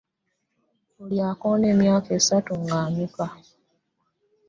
Buli 0.97 1.17
akoona 1.29 1.65
emyaka 1.73 2.09
asatu 2.19 2.51
ng'annyuka. 2.61 3.25